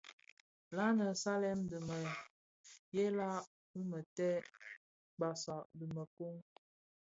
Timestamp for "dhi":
1.69-1.77, 5.77-5.85